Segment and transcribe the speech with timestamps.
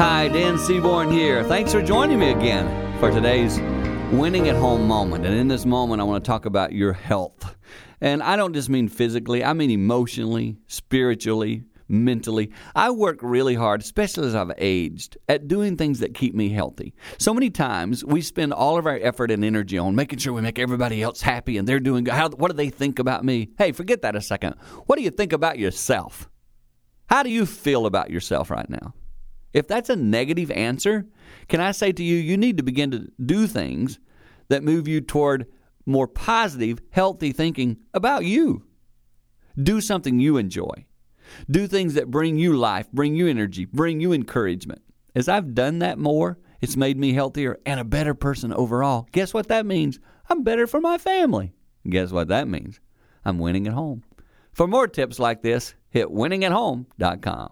[0.00, 1.44] Hi, Dan Seaborn here.
[1.44, 3.58] Thanks for joining me again for today's
[4.10, 5.26] winning at home moment.
[5.26, 7.54] And in this moment, I want to talk about your health.
[8.00, 12.50] And I don't just mean physically, I mean emotionally, spiritually, mentally.
[12.74, 16.94] I work really hard, especially as I've aged, at doing things that keep me healthy.
[17.18, 20.40] So many times we spend all of our effort and energy on making sure we
[20.40, 23.50] make everybody else happy and they're doing how what do they think about me?
[23.58, 24.54] Hey, forget that a second.
[24.86, 26.30] What do you think about yourself?
[27.10, 28.94] How do you feel about yourself right now?
[29.52, 31.06] If that's a negative answer,
[31.48, 33.98] can I say to you, you need to begin to do things
[34.48, 35.46] that move you toward
[35.86, 38.64] more positive, healthy thinking about you.
[39.60, 40.86] Do something you enjoy.
[41.50, 44.82] Do things that bring you life, bring you energy, bring you encouragement.
[45.14, 49.08] As I've done that more, it's made me healthier and a better person overall.
[49.12, 49.98] Guess what that means?
[50.28, 51.52] I'm better for my family.
[51.88, 52.80] Guess what that means?
[53.24, 54.04] I'm winning at home.
[54.52, 57.50] For more tips like this, hit winningathome.com.